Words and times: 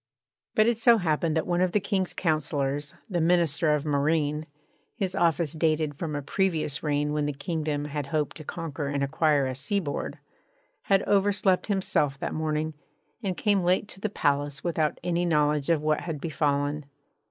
But 0.55 0.65
it 0.65 0.79
so 0.79 0.97
happened 0.97 1.37
that 1.37 1.45
one 1.45 1.61
of 1.61 1.73
the 1.73 1.79
King's 1.79 2.15
councillors, 2.15 2.95
the 3.07 3.21
Minister 3.21 3.75
of 3.75 3.85
Marine 3.85 4.47
(his 4.95 5.13
office 5.13 5.53
dated 5.53 5.93
from 5.93 6.15
a 6.15 6.23
previous 6.23 6.81
reign 6.81 7.13
when 7.13 7.27
the 7.27 7.33
kingdom 7.33 7.85
had 7.85 8.07
hoped 8.07 8.35
to 8.37 8.43
conquer 8.43 8.87
and 8.87 9.03
acquire 9.03 9.45
a 9.45 9.53
seaboard) 9.53 10.17
had 10.85 11.03
overslept 11.07 11.67
himself 11.67 12.17
that 12.17 12.33
morning 12.33 12.73
and 13.21 13.37
came 13.37 13.61
late 13.63 13.87
to 13.89 13.99
the 13.99 14.09
palace 14.09 14.63
without 14.63 14.97
any 15.03 15.23
knowledge 15.23 15.69
of 15.69 15.83
what 15.83 16.01
had 16.01 16.19
befallen. 16.19 16.85